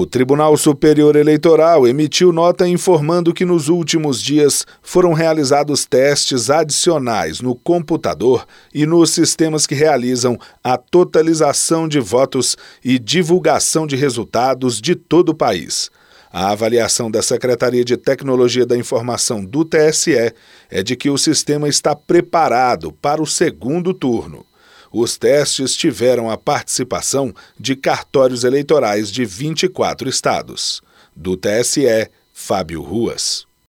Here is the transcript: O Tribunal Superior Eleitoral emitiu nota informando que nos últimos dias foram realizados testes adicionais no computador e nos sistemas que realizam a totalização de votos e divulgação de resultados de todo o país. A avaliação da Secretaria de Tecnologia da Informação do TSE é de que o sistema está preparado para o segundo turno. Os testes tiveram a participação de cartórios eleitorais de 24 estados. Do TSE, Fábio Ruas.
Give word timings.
O 0.00 0.06
Tribunal 0.06 0.56
Superior 0.56 1.14
Eleitoral 1.14 1.86
emitiu 1.86 2.32
nota 2.32 2.66
informando 2.66 3.34
que 3.34 3.44
nos 3.44 3.68
últimos 3.68 4.22
dias 4.22 4.66
foram 4.80 5.12
realizados 5.12 5.84
testes 5.84 6.48
adicionais 6.48 7.42
no 7.42 7.54
computador 7.54 8.46
e 8.72 8.86
nos 8.86 9.10
sistemas 9.10 9.66
que 9.66 9.74
realizam 9.74 10.38
a 10.64 10.78
totalização 10.78 11.86
de 11.86 12.00
votos 12.00 12.56
e 12.82 12.98
divulgação 12.98 13.86
de 13.86 13.94
resultados 13.94 14.80
de 14.80 14.94
todo 14.94 15.32
o 15.32 15.34
país. 15.34 15.90
A 16.32 16.48
avaliação 16.50 17.10
da 17.10 17.20
Secretaria 17.20 17.84
de 17.84 17.98
Tecnologia 17.98 18.64
da 18.64 18.78
Informação 18.78 19.44
do 19.44 19.66
TSE 19.66 20.32
é 20.70 20.82
de 20.82 20.96
que 20.96 21.10
o 21.10 21.18
sistema 21.18 21.68
está 21.68 21.94
preparado 21.94 22.90
para 22.90 23.20
o 23.20 23.26
segundo 23.26 23.92
turno. 23.92 24.46
Os 24.92 25.16
testes 25.16 25.76
tiveram 25.76 26.28
a 26.28 26.36
participação 26.36 27.32
de 27.58 27.76
cartórios 27.76 28.42
eleitorais 28.44 29.10
de 29.10 29.24
24 29.24 30.08
estados. 30.08 30.82
Do 31.14 31.36
TSE, 31.36 32.10
Fábio 32.32 32.82
Ruas. 32.82 33.49